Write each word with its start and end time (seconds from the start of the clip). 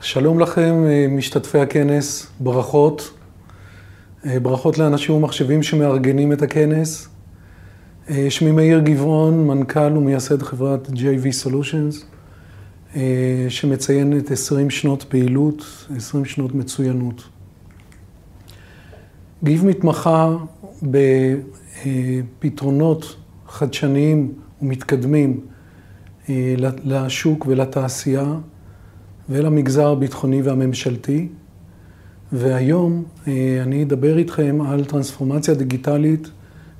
שלום 0.00 0.40
לכם, 0.40 0.84
משתתפי 1.10 1.58
הכנס, 1.58 2.26
ברכות. 2.40 3.10
ברכות 4.42 4.78
לאנשים 4.78 5.14
ומחשבים 5.14 5.62
שמארגנים 5.62 6.32
את 6.32 6.42
הכנס. 6.42 7.08
שמי 8.28 8.50
מאיר 8.50 8.78
גבעון, 8.78 9.46
מנכ"ל 9.46 9.96
ומייסד 9.96 10.42
חברת 10.42 10.88
JV 10.88 11.46
Solutions, 11.46 12.04
שמציינת 13.48 14.30
20 14.30 14.70
שנות 14.70 15.02
פעילות, 15.02 15.64
20 15.96 16.24
שנות 16.24 16.54
מצוינות. 16.54 17.22
גיב 19.44 19.64
מתמחה 19.64 20.36
בפתרונות 22.38 23.16
חדשניים 23.48 24.32
ומתקדמים 24.62 25.40
לשוק 26.84 27.46
ולתעשייה 27.48 28.34
ולמגזר 29.30 29.88
הביטחוני 29.88 30.42
והממשלתי. 30.42 31.28
והיום 32.32 33.04
אני 33.62 33.82
אדבר 33.82 34.18
איתכם 34.18 34.58
על 34.66 34.84
טרנספורמציה 34.84 35.54
דיגיטלית 35.54 36.30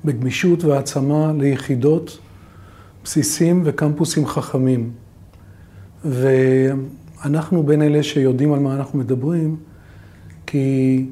בגמישות 0.04 0.64
והעצמה 0.64 1.32
ליחידות, 1.38 2.18
בסיסים 3.04 3.62
וקמפוסים 3.64 4.26
חכמים. 4.26 4.90
ואנחנו 6.04 7.62
בין 7.62 7.82
אלה 7.82 8.02
שיודעים 8.02 8.52
על 8.52 8.60
מה 8.60 8.74
אנחנו 8.74 8.98
מדברים, 8.98 9.56
כי 10.46 11.06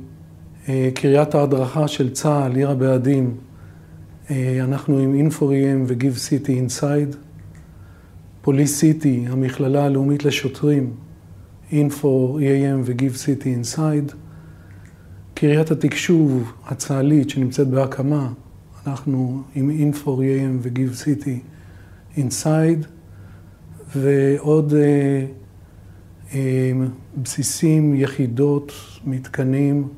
קריית 0.94 1.34
ההדרכה 1.34 1.88
של 1.88 2.10
צה"ל, 2.12 2.56
עיר 2.56 2.70
הבה"דים, 2.70 3.34
אנחנו 4.60 4.98
עם 4.98 5.28
Infor.EM 5.28 5.84
ו-GiveCity 5.86 6.48
Inside. 6.48 7.16
פוליסיטי, 8.42 9.24
המכללה 9.28 9.84
הלאומית 9.84 10.24
לשוטרים, 10.24 10.90
Infor.EM 11.70 12.80
ו-GiveCity 12.84 13.44
Inside. 13.44 14.14
קריית 15.34 15.70
התקשוב 15.70 16.52
הצה"לית 16.66 17.30
שנמצאת 17.30 17.68
בהקמה, 17.68 18.32
אנחנו 18.86 19.42
עם 19.54 19.70
Infor.EM 19.70 20.58
ו-GiveCity 20.62 21.38
Inside. 22.18 22.86
ועוד 23.96 24.74
בסיסים, 27.22 27.94
יחידות, 27.94 28.72
מתקנים, 29.04 29.88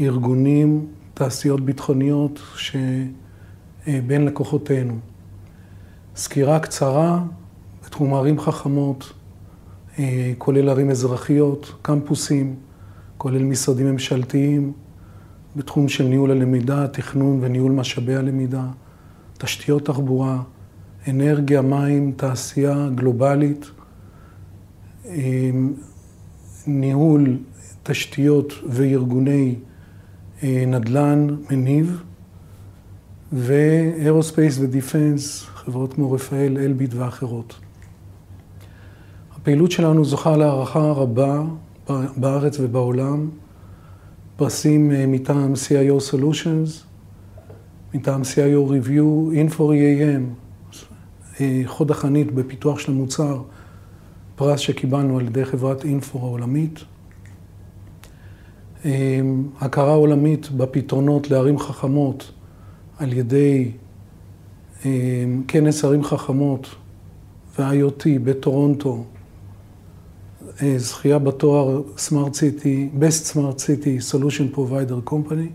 ארגונים, 0.00 0.86
תעשיות 1.14 1.60
ביטחוניות 1.64 2.40
שבין 2.56 4.24
לקוחותינו. 4.24 4.98
סקירה 6.16 6.58
קצרה 6.60 7.24
בתחום 7.86 8.14
ערים 8.14 8.40
חכמות, 8.40 9.12
כולל 10.38 10.68
ערים 10.68 10.90
אזרחיות, 10.90 11.72
קמפוסים, 11.82 12.54
כולל 13.18 13.42
משרדים 13.42 13.86
ממשלתיים, 13.86 14.72
בתחום 15.56 15.88
של 15.88 16.04
ניהול 16.04 16.30
הלמידה, 16.30 16.88
תכנון 16.88 17.38
וניהול 17.42 17.72
משאבי 17.72 18.14
הלמידה, 18.14 18.66
תשתיות 19.38 19.84
תחבורה, 19.84 20.42
אנרגיה, 21.08 21.62
מים, 21.62 22.12
תעשייה 22.16 22.88
גלובלית, 22.94 23.70
ניהול 26.66 27.38
תשתיות 27.82 28.52
וארגוני 28.68 29.54
נדל"ן 30.42 31.26
מניב, 31.50 32.02
ואירוספייס 33.32 34.58
ודיפנס, 34.58 35.42
חברות 35.42 35.94
כמו 35.94 36.12
רפאל, 36.12 36.58
אלביט 36.58 36.94
ואחרות. 36.94 37.54
הפעילות 39.42 39.70
שלנו 39.70 40.04
זוכה 40.04 40.36
להערכה 40.36 40.92
רבה 40.92 41.42
בארץ 42.16 42.60
ובעולם, 42.60 43.30
פרסים 44.36 44.92
מטעם 45.12 45.52
CIO 45.52 46.12
Solutions, 46.12 46.70
מטעם 47.94 48.22
CIO 48.22 48.70
Review, 48.70 49.34
Infor.EM, 49.34 50.22
חוד 51.66 51.90
החנית 51.90 52.32
בפיתוח 52.32 52.78
של 52.78 52.92
המוצר, 52.92 53.42
פרס 54.36 54.60
שקיבלנו 54.60 55.18
על 55.18 55.26
ידי 55.26 55.44
חברת 55.44 55.82
Infor 55.82 56.18
העולמית. 56.18 56.80
הכרה 59.60 59.94
עולמית 59.94 60.50
בפתרונות 60.50 61.30
לערים 61.30 61.58
חכמות 61.58 62.32
על 62.98 63.12
ידי 63.12 63.70
כנס 65.48 65.84
ערים 65.84 66.04
חכמות 66.04 66.74
ו-IoT 67.58 68.04
בטורונטו, 68.24 69.04
זכייה 70.76 71.18
בתואר 71.18 71.82
Smart 71.96 72.32
City, 72.32 73.00
Best 73.00 73.34
Smart 73.34 73.58
City 73.58 74.12
Solution 74.12 74.56
Provider 74.56 75.10
Company. 75.10 75.48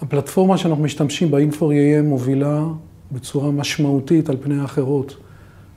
הפלטפורמה 0.00 0.58
שאנחנו 0.58 0.84
משתמשים 0.84 1.30
ב-Infor.EM 1.30 2.02
מובילה 2.04 2.66
בצורה 3.12 3.50
משמעותית 3.50 4.28
על 4.28 4.36
פני 4.42 4.60
האחרות, 4.60 5.16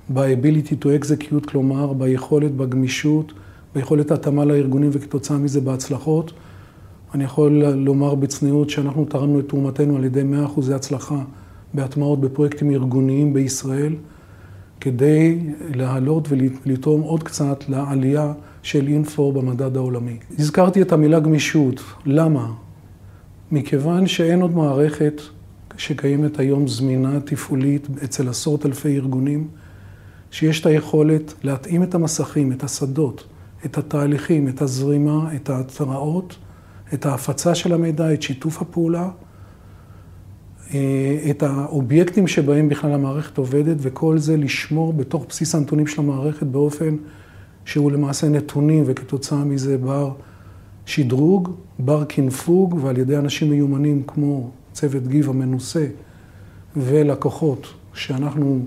ב-ability 0.10 0.84
to 0.84 0.88
execute, 1.02 1.50
כלומר 1.50 1.94
ביכולת, 1.94 2.56
בגמישות, 2.56 3.34
ביכולת 3.76 4.12
התאמה 4.12 4.46
לארגונים 4.46 4.90
וכתוצאה 4.94 5.38
מזה 5.38 5.62
בהצלחות. 5.62 6.32
אני 7.14 7.24
יכול 7.24 7.64
לומר 7.66 8.16
בצניעות 8.16 8.70
שאנחנו 8.70 9.06
תרמנו 9.06 9.40
את 9.40 9.50
תרומתנו 9.50 9.96
על 9.96 10.04
ידי 10.04 10.24
100% 10.58 10.74
הצלחה 10.76 11.24
בהטמעות 11.74 12.22
בפרויקטים 12.22 12.72
ארגוניים 12.72 13.34
בישראל, 13.34 13.96
כדי 14.80 15.40
להעלות 15.76 16.28
ולתרום 16.66 17.02
עוד 17.02 17.24
קצת 17.24 17.64
לעלייה 17.70 18.34
של 18.64 18.88
Infor 18.88 19.32
במדד 19.34 19.78
העולמי. 19.78 20.18
הזכרתי 20.40 20.82
את 20.82 20.92
המילה 20.92 21.20
גמישות, 21.20 21.82
למה? 22.06 22.54
מכיוון 23.52 24.08
שאין 24.08 24.42
עוד 24.42 24.56
מערכת 24.56 25.22
שקיימת 25.78 26.40
היום 26.40 26.68
זמינה, 26.68 27.20
תפעולית, 27.20 27.88
אצל 28.04 28.30
עשרות 28.30 28.66
אלפי 28.66 28.96
ארגונים, 28.96 29.48
שיש 30.32 30.62
את 30.62 30.66
היכולת 30.66 31.34
להתאים 31.44 31.84
את 31.84 31.96
המסכים, 31.96 32.52
את 32.52 32.64
השדות, 32.64 33.28
את 33.66 33.78
התהליכים, 33.78 34.48
את 34.48 34.62
הזרימה, 34.62 35.36
את 35.36 35.50
ההתראות, 35.50 36.36
את 36.94 37.06
ההפצה 37.06 37.56
של 37.56 37.74
המידע, 37.74 38.14
את 38.14 38.22
שיתוף 38.22 38.62
הפעולה, 38.62 39.10
את 41.30 41.44
האובייקטים 41.44 42.28
שבהם 42.28 42.70
בכלל 42.70 42.94
המערכת 42.94 43.38
עובדת, 43.38 43.76
וכל 43.80 44.18
זה 44.18 44.38
לשמור 44.38 44.94
בתוך 44.94 45.26
בסיס 45.30 45.56
הנתונים 45.56 45.88
של 45.88 46.02
המערכת 46.02 46.48
באופן 46.48 46.96
שהוא 47.66 47.92
למעשה 47.92 48.30
נתונים, 48.30 48.84
וכתוצאה 48.88 49.44
מזה 49.44 49.78
בר 49.78 50.12
שדרוג, 50.86 51.50
בר 51.80 52.04
קנפוג, 52.06 52.80
ועל 52.82 52.98
ידי 52.98 53.18
אנשים 53.18 53.50
מיומנים 53.50 54.04
כמו 54.08 54.50
צוות 54.74 55.08
גיב 55.08 55.30
המנוסה 55.30 55.88
ולקוחות 56.78 57.68
שאנחנו 57.94 58.60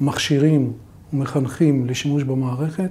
מכשירים 0.00 0.72
ומחנכים 1.12 1.86
לשימוש 1.86 2.22
במערכת, 2.22 2.90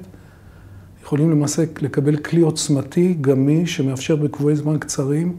יכולים 1.04 1.32
למעשה 1.32 1.64
לקבל 1.82 2.18
כלי 2.18 2.42
עוצמתי, 2.42 3.18
גמיש, 3.22 3.76
שמאפשר 3.76 4.16
בקבועי 4.16 4.56
זמן 4.56 4.78
קצרים 4.80 5.36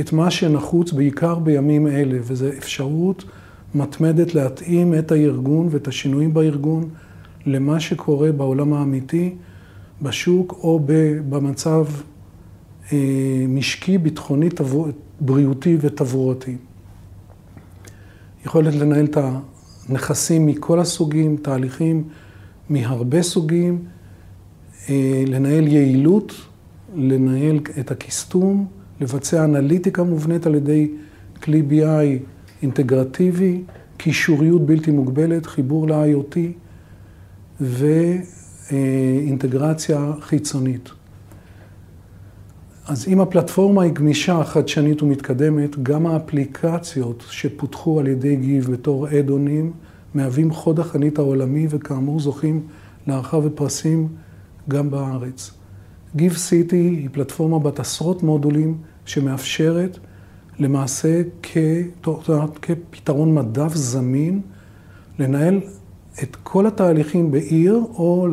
את 0.00 0.12
מה 0.12 0.30
שנחוץ 0.30 0.92
בעיקר 0.92 1.38
בימים 1.38 1.86
אלה, 1.86 2.18
וזו 2.22 2.48
אפשרות 2.48 3.24
מתמדת 3.74 4.34
להתאים 4.34 4.94
את 4.94 5.12
הארגון 5.12 5.68
ואת 5.70 5.88
השינויים 5.88 6.34
בארגון 6.34 6.88
למה 7.46 7.80
שקורה 7.80 8.32
בעולם 8.32 8.72
האמיתי, 8.72 9.34
בשוק 10.02 10.58
או 10.62 10.80
במצב 11.28 11.86
משקי, 13.48 13.98
ביטחוני, 13.98 14.48
בריאותי 15.20 15.76
ותברואתי. 15.80 16.56
יכולת 18.46 18.74
לנהל 18.74 19.04
את 19.04 19.18
הנכסים 19.88 20.46
מכל 20.46 20.80
הסוגים, 20.80 21.36
תהליכים 21.36 22.04
מהרבה 22.68 23.22
סוגים, 23.22 23.84
לנהל 25.26 25.68
יעילות, 25.68 26.34
לנהל 26.94 27.60
את 27.80 27.90
הכסתום, 27.90 28.66
לבצע 29.02 29.44
אנליטיקה 29.44 30.02
מובנית 30.02 30.46
על 30.46 30.54
ידי 30.54 30.90
כלי 31.42 31.62
BI 31.70 32.18
אינטגרטיבי, 32.62 33.62
קישוריות 33.96 34.66
בלתי 34.66 34.90
מוגבלת, 34.90 35.46
חיבור 35.46 35.88
ל-IoT 35.88 36.36
ואינטגרציה 38.70 40.12
חיצונית. 40.20 40.90
אז 42.86 43.08
אם 43.08 43.20
הפלטפורמה 43.20 43.82
היא 43.82 43.92
גמישה, 43.92 44.44
חדשנית 44.44 45.02
ומתקדמת, 45.02 45.82
גם 45.82 46.06
האפליקציות 46.06 47.24
שפותחו 47.30 48.00
על 48.00 48.06
ידי 48.06 48.36
גיב 48.36 48.70
בתור 48.70 49.08
אד-אונים, 49.08 49.72
מהווים 50.14 50.50
חוד 50.50 50.80
החנית 50.80 51.18
העולמי 51.18 51.66
וכאמור 51.70 52.20
זוכים 52.20 52.62
להערכה 53.06 53.36
ופרסים 53.36 54.08
גם 54.68 54.90
בארץ. 54.90 55.50
GiveCity 56.16 56.72
היא 56.72 57.08
פלטפורמה 57.12 57.58
בת 57.58 57.80
עשרות 57.80 58.22
מודולים 58.22 58.76
שמאפשרת 59.06 59.98
למעשה 60.58 61.22
כפתרון 62.62 63.34
מדף 63.34 63.74
זמין 63.74 64.40
לנהל 65.18 65.60
את 66.22 66.36
כל 66.42 66.66
התהליכים 66.66 67.30
בעיר 67.30 67.80
או 67.94 68.28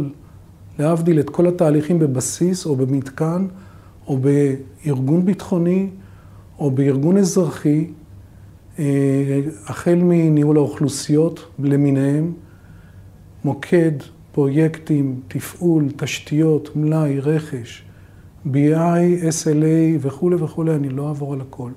להבדיל 0.80 1.20
את 1.20 1.30
כל 1.30 1.48
התהליכים 1.48 2.00
בבסיס 2.00 2.66
או 2.66 2.76
במתקן 2.76 3.48
או 4.08 4.18
בארגון 4.18 5.26
ביטחוני 5.26 5.90
או 6.60 6.72
בארגון 6.72 7.18
אזרחי, 7.18 7.88
אה, 8.80 9.40
החל 9.66 10.00
מניהול 10.04 10.58
האוכלוסיות 10.58 11.46
למיניהם, 11.60 12.34
מוקד, 13.44 13.92
פרויקטים, 14.32 15.20
תפעול, 15.28 15.86
תשתיות, 15.98 16.76
מלאי, 16.76 17.20
רכש, 17.20 17.84
BI, 18.52 19.24
SLA 19.30 19.98
וכולי 20.00 20.36
וכולי, 20.36 20.76
אני 20.76 20.90
לא 20.90 21.08
אעבור 21.08 21.34
על 21.34 21.42
הכל. 21.42 21.72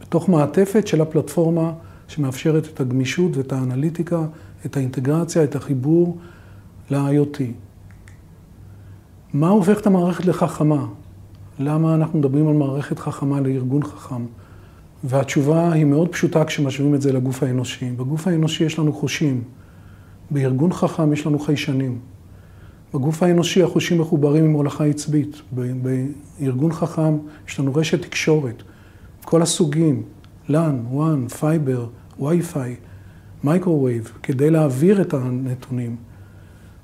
בתוך 0.00 0.28
מעטפת 0.28 0.86
של 0.86 1.00
הפלטפורמה 1.00 1.72
שמאפשרת 2.08 2.68
את 2.74 2.80
הגמישות 2.80 3.36
ואת 3.36 3.52
האנליטיקה, 3.52 4.26
את 4.66 4.76
האינטגרציה, 4.76 5.44
את 5.44 5.56
החיבור 5.56 6.18
ל-IoT. 6.90 7.42
מה 9.32 9.48
הופך 9.48 9.80
את 9.80 9.86
המערכת 9.86 10.24
לחכמה? 10.24 10.86
למה 11.58 11.94
אנחנו 11.94 12.18
מדברים 12.18 12.48
על 12.48 12.54
מערכת 12.54 12.98
חכמה 12.98 13.40
לארגון 13.40 13.82
חכם? 13.82 14.24
והתשובה 15.04 15.72
היא 15.72 15.84
מאוד 15.84 16.08
פשוטה 16.08 16.44
כשמשווים 16.44 16.94
את 16.94 17.02
זה 17.02 17.12
לגוף 17.12 17.42
האנושי. 17.42 17.90
בגוף 17.90 18.26
האנושי 18.26 18.64
יש 18.64 18.78
לנו 18.78 18.92
חושים, 18.92 19.42
בארגון 20.30 20.72
חכם 20.72 21.12
יש 21.12 21.26
לנו 21.26 21.38
חיישנים. 21.38 21.98
בגוף 22.94 23.22
האנושי 23.22 23.62
החושים 23.62 24.00
מחוברים 24.00 24.44
עם 24.44 24.52
הולכה 24.52 24.84
עצבית. 24.84 25.42
בארגון 26.40 26.72
חכם 26.72 27.16
יש 27.48 27.60
לנו 27.60 27.74
רשת 27.74 28.02
תקשורת, 28.02 28.62
כל 29.24 29.42
הסוגים, 29.42 30.02
LAN, 30.48 30.94
WAN, 30.94 31.34
fiber, 31.40 31.86
Wi-Fi, 32.20 32.56
microwave, 33.44 34.12
כדי 34.22 34.50
להעביר 34.50 35.00
את 35.00 35.14
הנתונים. 35.14 35.96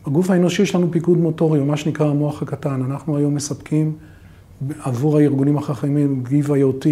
בגוף 0.07 0.31
האנושי 0.31 0.63
יש 0.63 0.75
לנו 0.75 0.91
פיקוד 0.91 1.19
מוטורי, 1.19 1.61
מה 1.61 1.77
שנקרא 1.77 2.07
המוח 2.07 2.43
הקטן. 2.43 2.83
אנחנו 2.83 3.17
היום 3.17 3.35
מספקים 3.35 3.93
עבור 4.83 5.19
הארגונים 5.19 5.57
החכמים 5.57 6.23
Give 6.27 6.49
IoT 6.49 6.87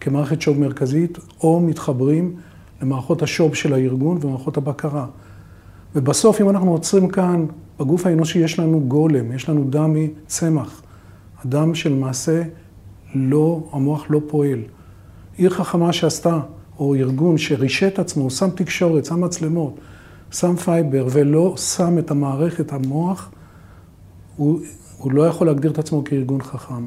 כמערכת 0.00 0.40
שו"ב 0.40 0.58
מרכזית, 0.58 1.18
או 1.42 1.60
מתחברים 1.60 2.34
למערכות 2.82 3.22
השו"ב 3.22 3.54
של 3.54 3.72
הארגון 3.72 4.18
ומערכות 4.20 4.56
הבקרה. 4.56 5.06
ובסוף, 5.94 6.40
אם 6.40 6.48
אנחנו 6.48 6.72
עוצרים 6.72 7.08
כאן, 7.08 7.46
בגוף 7.80 8.06
האנושי 8.06 8.38
יש 8.38 8.58
לנו 8.58 8.80
גולם, 8.88 9.32
יש 9.32 9.48
לנו 9.48 9.64
אדם 9.70 9.94
צמח. 9.94 10.82
אדם 11.44 11.74
שלמעשה 11.74 12.42
לא, 13.14 13.68
המוח 13.72 14.06
לא 14.10 14.20
פועל. 14.26 14.62
עיר 15.36 15.50
חכמה 15.50 15.92
שעשתה, 15.92 16.40
או 16.78 16.94
ארגון 16.94 17.38
שרישת 17.38 17.98
עצמו, 17.98 18.30
שם 18.30 18.50
תקשורת, 18.50 19.04
שם 19.04 19.20
מצלמות, 19.20 19.78
שם 20.30 20.56
fiber, 20.56 21.06
ולא 21.10 21.54
שם 21.56 21.98
את 21.98 22.10
המערכת, 22.10 22.72
המוח, 22.72 23.30
הוא, 24.36 24.60
הוא 24.98 25.12
לא 25.12 25.26
יכול 25.26 25.46
להגדיר 25.46 25.70
את 25.70 25.78
עצמו 25.78 26.04
כארגון 26.04 26.42
חכם. 26.42 26.86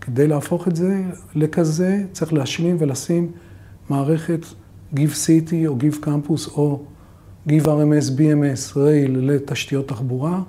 כדי 0.00 0.26
להפוך 0.26 0.68
את 0.68 0.76
זה 0.76 1.02
לכזה, 1.34 2.04
צריך 2.12 2.32
להשלים 2.32 2.76
ולשים 2.78 3.30
מערכת 3.90 4.46
Give 4.94 5.26
City 5.26 5.66
או 5.66 5.76
Give 5.78 6.04
Campus 6.04 6.50
או 6.50 6.82
Give 7.48 7.64
RMS, 7.64 8.18
BMS, 8.18 8.76
רייל 8.76 9.18
לתשתיות 9.18 9.88
תחבורה, 9.88 10.40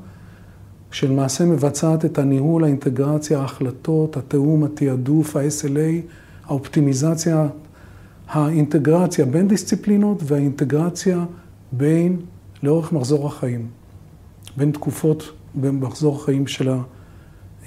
שלמעשה 0.91 1.45
מבצעת 1.45 2.05
את 2.05 2.17
הניהול, 2.17 2.63
האינטגרציה, 2.63 3.39
ההחלטות, 3.39 4.17
התיאום, 4.17 4.63
התעדוף, 4.63 5.35
ה-SLA, 5.35 6.01
האופטימיזציה, 6.45 7.47
האינטגרציה 8.27 9.25
בין 9.25 9.47
דיסציפלינות 9.47 10.23
והאינטגרציה 10.25 11.25
בין, 11.71 12.17
לאורך 12.63 12.93
מחזור 12.93 13.27
החיים, 13.27 13.67
בין 14.57 14.71
תקופות 14.71 15.31
במחזור 15.55 16.15
החיים 16.15 16.47
של 16.47 16.69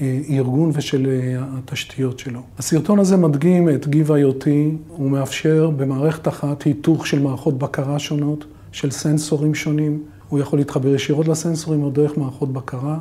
הארגון 0.00 0.70
ושל 0.74 1.06
התשתיות 1.40 2.18
שלו. 2.18 2.40
הסרטון 2.58 2.98
הזה 2.98 3.16
מדגים 3.16 3.68
את 3.68 3.84
Give 3.84 4.08
IoT, 4.08 4.46
הוא 4.88 5.10
מאפשר 5.10 5.70
במערכת 5.70 6.28
אחת 6.28 6.62
היתוך 6.62 7.06
של 7.06 7.22
מערכות 7.22 7.58
בקרה 7.58 7.98
שונות. 7.98 8.44
של 8.72 8.90
סנסורים 8.90 9.54
שונים. 9.54 10.02
הוא 10.28 10.38
יכול 10.38 10.58
להתחבר 10.58 10.94
ישירות 10.94 11.28
לסנסורים 11.28 11.82
או 11.82 11.90
דרך 11.90 12.18
מערכות 12.18 12.52
בקרה. 12.52 12.98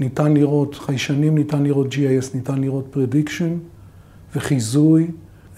ניתן 0.00 0.34
לראות 0.34 0.74
חיישנים, 0.74 1.34
ניתן 1.34 1.62
לראות 1.62 1.86
GIS, 1.92 2.34
ניתן 2.34 2.60
לראות 2.60 2.96
prediction 2.96 3.52
וחיזוי, 4.36 5.10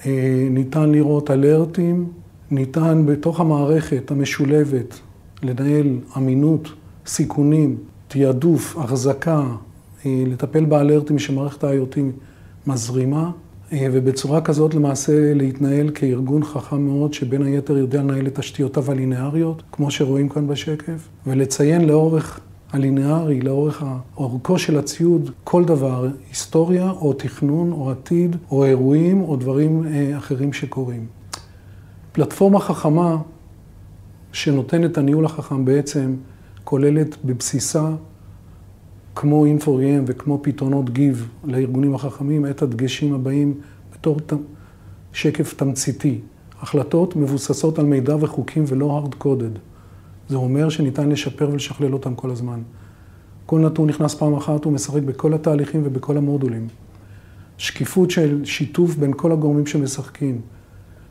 אה, 0.07 0.47
ניתן 0.51 0.91
לראות 0.93 1.31
אלרטים, 1.31 2.09
ניתן 2.51 3.07
בתוך 3.07 3.41
המערכת 3.41 4.11
המשולבת 4.11 5.01
לנהל 5.43 5.99
אמינות, 6.17 6.69
סיכונים, 7.07 7.77
תעדוף, 8.09 8.77
החזקה, 8.77 9.43
אה, 10.07 10.25
לטפל 10.27 10.65
באלרטים 10.65 11.19
שמערכת 11.19 11.65
ה-IoT 11.65 11.99
מזרימה. 12.67 13.31
אה, 13.73 13.87
ובצורה 13.93 14.41
כזאת 14.41 14.75
למעשה 14.75 15.35
להתנהל 15.35 15.91
כארגון 15.95 16.45
חכם 16.45 16.81
מאוד, 16.83 17.15
שבין 17.15 17.43
היתר 17.43 17.77
יודע 17.77 18.03
לנהל 18.03 18.27
את 18.27 18.39
תשתיותיו 18.39 18.91
הלינאריות, 18.91 19.63
כמו 19.73 19.91
שרואים 19.91 20.29
כאן 20.29 20.47
בשקף, 20.47 21.09
ולציין 21.27 21.85
לאורך 21.85 22.41
הלינארי, 22.73 23.41
לאורך 23.41 23.85
אורכו 24.17 24.59
של 24.59 24.79
הציוד, 24.79 25.31
כל 25.45 25.65
דבר, 25.65 26.09
היסטוריה 26.29 26.91
או 26.91 27.13
תכנון 27.13 27.73
או 27.73 27.91
עתיד 27.91 28.37
או 28.51 28.65
אירועים 28.65 29.23
או 29.23 29.37
דברים 29.37 29.87
אה, 29.87 30.19
אחרים 30.19 30.53
שקורים. 30.53 31.07
פלטפורמה 32.13 32.61
חכמה 32.61 33.17
שנותנת 34.33 34.99
הניהול 34.99 35.25
החכם 35.25 35.65
בעצם 35.65 36.15
כוללת 36.65 37.17
בבסיסה 37.25 37.91
כמו 39.15 39.47
Infor.em 39.47 40.03
וכמו 40.07 40.39
פתרונות 40.43 40.91
גיב 40.91 41.29
לארגונים 41.45 41.95
החכמים, 41.95 42.47
את 42.47 42.63
הדגשים 42.63 43.15
הבאים 43.15 43.55
בתור 43.95 44.17
שקף 45.13 45.55
תמציתי. 45.55 46.21
החלטות 46.61 47.17
מבוססות 47.17 47.79
על 47.79 47.85
מידע 47.85 48.17
וחוקים 48.21 48.65
ולא 48.67 49.03
hard 49.05 49.25
coded. 49.25 49.59
זה 50.29 50.37
אומר 50.37 50.69
שניתן 50.69 51.09
לשפר 51.09 51.49
ולשכלל 51.53 51.93
אותם 51.93 52.15
כל 52.15 52.31
הזמן. 52.31 52.61
כל 53.47 53.61
נתון 53.61 53.89
נכנס 53.89 54.15
פעם 54.15 54.35
אחת, 54.35 54.65
הוא 54.65 54.73
משחק 54.73 55.03
בכל 55.03 55.35
התהליכים 55.35 55.81
ובכל 55.85 56.17
המודולים. 56.17 56.69
שקיפות 57.59 58.11
של 58.11 58.45
שיתוף 58.45 58.97
בין 58.97 59.13
כל 59.17 59.33
הגורמים 59.33 59.67
שמשחקים. 59.67 60.41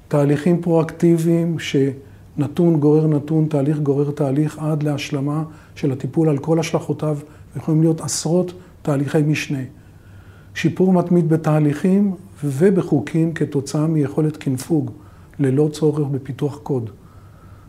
תהליכים 0.07 0.61
פרואקטיביים 0.61 1.57
שנתון 1.59 2.79
גורר 2.79 3.07
נתון, 3.07 3.45
תהליך 3.45 3.77
גורר 3.77 4.11
תהליך, 4.11 4.59
עד 4.59 4.83
להשלמה 4.83 5.43
של 5.75 5.91
הטיפול 5.91 6.29
על 6.29 6.37
כל 6.37 6.59
השלכותיו 6.59 7.17
יכולים 7.55 7.81
להיות 7.81 8.01
עשרות 8.01 8.53
תהליכי 8.81 9.21
משנה. 9.21 9.63
שיפור 10.55 10.93
מתמיד 10.93 11.29
בתהליכים 11.29 12.15
ובחוקים 12.43 13.33
כתוצאה 13.33 13.87
מיכולת 13.87 14.37
קנפוג, 14.37 14.91
ללא 15.39 15.69
צורך 15.71 16.07
בפיתוח 16.07 16.57
קוד. 16.63 16.89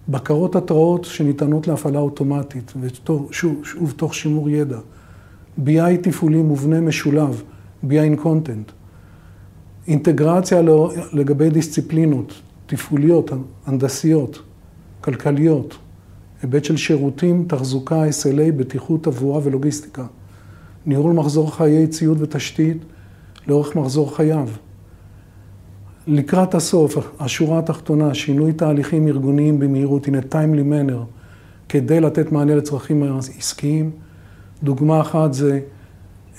בקרות 0.09 0.57
התראות 0.57 1.05
שניתנות 1.05 1.69
להפעלה 1.69 1.99
אוטומטית, 1.99 2.73
ושוב, 2.81 3.93
תוך 3.97 4.15
שימור 4.15 4.51
ידע. 4.51 4.79
BI 5.65 5.97
תפעולי 6.03 6.43
מובנה 6.43 6.81
משולב, 6.81 7.43
BI 7.85 8.17
in 8.17 8.25
content. 8.25 8.73
אינטגרציה 9.89 10.63
לגבי 11.13 11.51
דיסציפלינות, 11.51 12.33
תפעוליות, 12.67 13.31
הנדסיות, 13.67 14.43
כלכליות, 15.01 15.79
היבט 16.43 16.65
של 16.65 16.77
שירותים, 16.77 17.45
תחזוקה, 17.49 18.09
SLA, 18.09 18.53
בטיחות, 18.57 19.05
תבואה 19.05 19.41
ולוגיסטיקה. 19.45 20.07
ניהול 20.87 21.13
מחזור 21.13 21.57
חיי 21.57 21.87
ציוד 21.87 22.23
ותשתית 22.23 22.77
לאורך 23.49 23.77
מחזור 23.77 24.17
חייו. 24.17 24.49
לקראת 26.07 26.55
הסוף, 26.55 26.97
השורה 27.21 27.59
התחתונה, 27.59 28.15
שינוי 28.15 28.53
תהליכים 28.53 29.09
ארגוניים 29.09 29.59
במהירות, 29.59 30.09
הנה 30.09 30.19
timely 30.19 30.91
manner, 30.91 31.05
כדי 31.69 32.01
לתת 32.01 32.33
מענה 32.33 32.55
לצרכים 32.55 33.03
עסקיים. 33.19 33.91
דוגמה 34.63 35.01
אחת 35.01 35.33
זה 35.33 35.61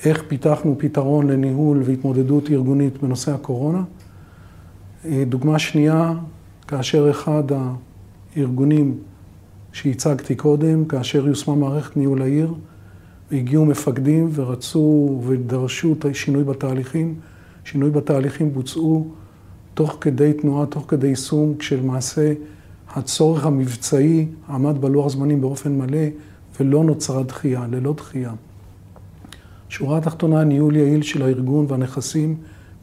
איך 0.05 0.23
פיתחנו 0.27 0.75
פתרון 0.77 1.27
לניהול 1.27 1.81
והתמודדות 1.85 2.49
ארגונית 2.49 3.03
בנושא 3.03 3.33
הקורונה. 3.33 3.83
דוגמה 5.29 5.59
שנייה, 5.59 6.13
כאשר 6.67 7.11
אחד 7.11 7.43
הארגונים 8.35 8.97
שהצגתי 9.73 10.35
קודם, 10.35 10.85
כאשר 10.85 11.27
יושמה 11.27 11.55
מערכת 11.55 11.97
ניהול 11.97 12.21
העיר, 12.21 12.53
הגיעו 13.31 13.65
מפקדים 13.65 14.29
ורצו 14.33 15.19
ודרשו 15.27 15.93
את 15.93 16.05
השינוי 16.05 16.43
בתהליכים. 16.43 17.15
שינוי 17.63 17.89
בתהליכים 17.89 18.53
בוצעו 18.53 19.07
תוך 19.73 19.97
כדי 20.01 20.33
תנועה, 20.33 20.65
תוך 20.65 20.85
כדי 20.87 21.07
יישום, 21.07 21.55
כשלמעשה 21.59 22.33
הצורך 22.95 23.45
המבצעי 23.45 24.27
עמד 24.49 24.81
בלוח 24.81 25.09
זמנים 25.09 25.41
באופן 25.41 25.77
מלא 25.77 26.07
ולא 26.59 26.83
נוצרה 26.83 27.23
דחייה, 27.23 27.67
ללא 27.71 27.93
דחייה. 27.93 28.31
שורה 29.69 29.97
התחתונה, 29.97 30.43
ניהול 30.43 30.75
יעיל 30.75 31.01
של 31.01 31.21
הארגון 31.21 31.65
והנכסים 31.69 32.35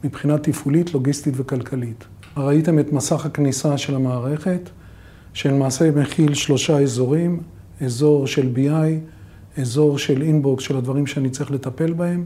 מבחינה 0.03 0.37
תפעולית, 0.37 0.93
לוגיסטית 0.93 1.33
וכלכלית. 1.37 2.03
ראיתם 2.37 2.79
את 2.79 2.93
מסך 2.93 3.25
הכניסה 3.25 3.77
של 3.77 3.95
המערכת. 3.95 4.69
שלמעשה 5.33 5.91
מכיל 5.91 6.33
שלושה 6.33 6.79
אזורים, 6.79 7.39
אזור 7.81 8.27
של 8.27 8.49
BI, 8.55 9.59
אזור 9.61 9.97
של 9.97 10.21
אינבוקס 10.21 10.63
של 10.63 10.77
הדברים 10.77 11.07
שאני 11.07 11.29
צריך 11.29 11.51
לטפל 11.51 11.93
בהם, 11.93 12.23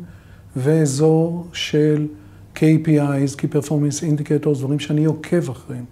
ואזור 0.55 1.47
של 1.53 2.07
KPIs, 2.55 3.35
Key 3.37 3.47
Performance 3.53 4.03
Indicators, 4.03 4.59
דברים 4.59 4.79
שאני 4.79 5.05
עוקב 5.05 5.49
אחריהם. 5.49 5.85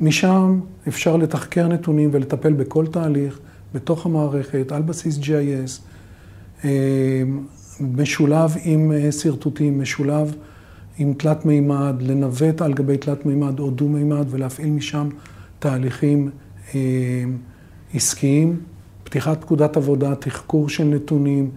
משם 0.00 0.60
אפשר 0.88 1.16
לתחקר 1.16 1.68
נתונים 1.68 2.10
ולטפל 2.12 2.52
בכל 2.52 2.86
תהליך 2.86 3.38
בתוך 3.74 4.06
המערכת, 4.06 4.72
על 4.72 4.82
בסיס 4.82 5.18
GIS, 5.18 5.80
אה, 6.64 7.22
משולב 7.80 8.56
עם 8.64 8.92
אה, 8.92 9.12
שרטוטים, 9.12 9.80
משולב 9.80 10.34
עם 10.98 11.14
תלת 11.14 11.44
מימד, 11.44 11.94
לנווט 12.00 12.62
על 12.62 12.74
גבי 12.74 12.96
תלת 12.96 13.26
מימד 13.26 13.58
או 13.58 13.70
דו 13.70 13.88
מימד 13.88 14.26
ולהפעיל 14.30 14.70
משם 14.70 15.08
תהליכים 15.58 16.30
אה, 16.74 17.24
עסקיים, 17.94 18.60
פתיחת 19.04 19.40
פקודת 19.40 19.76
עבודה, 19.76 20.14
תחקור 20.14 20.68
של 20.68 20.84
נתונים, 20.84 21.50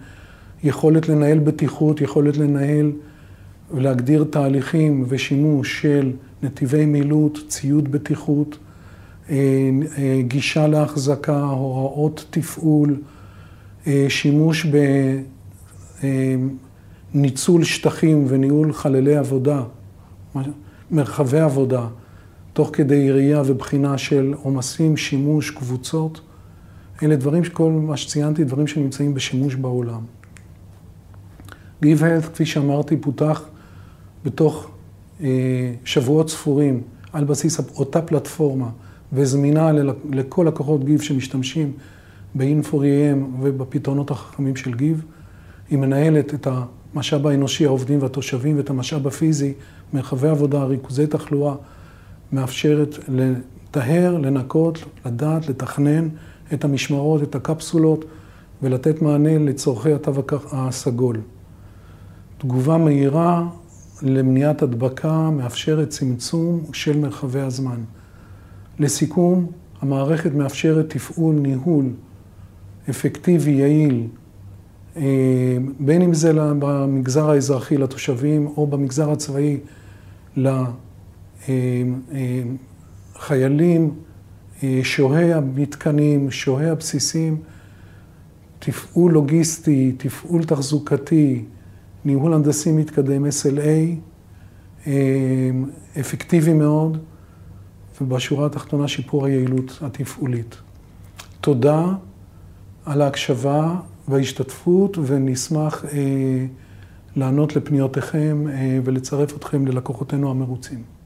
יכולת 0.64 1.08
לנהל 1.08 1.38
בטיחות, 1.38 2.00
יכולת 2.00 2.36
לנהל 2.36 2.92
ולהגדיר 3.74 4.24
תהליכים 4.30 5.04
ושימוש 5.08 5.82
של 5.82 6.12
נתיבי 6.42 6.86
מילוט, 6.86 7.38
ציוד 7.48 7.92
בטיחות, 7.92 8.58
אה, 9.30 9.36
אה, 9.98 10.20
גישה 10.22 10.66
להחזקה, 10.66 11.40
הוראות 11.42 12.26
תפעול, 12.30 12.96
אה, 13.86 14.06
שימוש 14.08 14.66
בניצול 17.14 17.64
שטחים 17.64 18.24
וניהול 18.28 18.72
חללי 18.72 19.16
עבודה, 19.16 19.62
מרחבי 20.90 21.40
עבודה, 21.40 21.86
תוך 22.52 22.70
כדי 22.72 23.10
ראייה 23.10 23.42
ובחינה 23.46 23.98
של 23.98 24.34
עומסים, 24.42 24.96
שימוש, 24.96 25.50
קבוצות. 25.50 26.20
אלה 27.02 27.16
דברים, 27.16 27.42
כל 27.52 27.70
מה 27.70 27.96
שציינתי, 27.96 28.44
דברים 28.44 28.66
שנמצאים 28.66 29.14
בשימוש 29.14 29.54
בעולם. 29.54 30.00
Give 31.82 32.00
Health, 32.00 32.26
כפי 32.32 32.46
שאמרתי, 32.46 32.96
פותח 32.96 33.44
בתוך 34.24 34.70
אה, 35.22 35.28
שבועות 35.84 36.30
ספורים 36.30 36.82
על 37.12 37.24
בסיס 37.24 37.60
אותה 37.76 38.02
פלטפורמה 38.02 38.68
וזמינה 39.12 39.72
לכל 40.12 40.44
לקוחות 40.48 40.84
גיב 40.84 41.00
שמשתמשים 41.00 41.72
ב-Infor.EM 42.34 43.40
ובפתרונות 43.40 44.10
החכמים 44.10 44.56
של 44.56 44.74
גיב. 44.74 45.04
היא 45.70 45.78
מנהלת 45.78 46.34
את 46.34 46.48
המשאב 46.94 47.26
האנושי, 47.26 47.64
העובדים 47.66 48.02
והתושבים, 48.02 48.56
ואת 48.56 48.70
המשאב 48.70 49.06
הפיזי, 49.06 49.52
מרחבי 49.92 50.28
עבודה, 50.28 50.64
ריכוזי 50.64 51.06
תחלואה, 51.06 51.54
מאפשרת 52.32 52.98
לטהר, 53.08 54.18
לנקות, 54.18 54.84
לדעת, 55.06 55.48
לתכנן 55.48 56.08
את 56.52 56.64
המשמרות, 56.64 57.22
את 57.22 57.34
הקפסולות, 57.34 58.04
ולתת 58.62 59.02
מענה 59.02 59.38
לצורכי 59.38 59.92
התו 59.92 60.12
הסגול. 60.52 61.16
תגובה 62.38 62.76
מהירה 62.76 63.48
למניעת 64.02 64.62
הדבקה 64.62 65.30
מאפשרת 65.30 65.88
צמצום 65.88 66.64
של 66.72 66.98
מרחבי 66.98 67.40
הזמן. 67.40 67.80
לסיכום, 68.78 69.46
המערכת 69.80 70.34
מאפשרת 70.34 70.90
תפעול, 70.90 71.34
ניהול 71.34 71.86
אפקטיבי, 72.90 73.50
יעיל, 73.50 74.06
אה, 74.96 75.02
בין 75.80 76.02
אם 76.02 76.14
זה 76.14 76.32
במגזר 76.34 77.30
האזרחי 77.30 77.78
לתושבים 77.78 78.46
או 78.46 78.66
במגזר 78.66 79.10
הצבאי 79.10 79.58
לחיילים, 80.36 80.89
אה, 81.48 81.52
שוהי 84.82 85.32
המתקנים, 85.32 86.30
שוהי 86.30 86.68
הבסיסים, 86.68 87.36
תפעול 88.58 89.12
לוגיסטי, 89.12 89.92
תפעול 89.96 90.44
תחזוקתי, 90.44 91.44
ניהול 92.04 92.34
הנדסי 92.34 92.72
מתקדם, 92.72 93.24
SLA, 93.26 93.96
אה, 94.86 95.50
אפקטיבי 96.00 96.52
מאוד, 96.52 96.98
ובשורה 98.00 98.46
התחתונה 98.46 98.88
שיפור 98.88 99.26
היעילות 99.26 99.78
התפעולית. 99.82 100.56
תודה 101.40 101.86
על 102.84 103.02
ההקשבה 103.02 103.76
וההשתתפות, 104.08 104.98
ונשמח 105.06 105.84
אה, 105.84 106.46
לענות 107.16 107.56
לפניותיכם 107.56 108.46
אה, 108.48 108.78
ולצרף 108.84 109.36
אתכם 109.36 109.66
ללקוחותינו 109.66 110.30
המרוצים. 110.30 110.99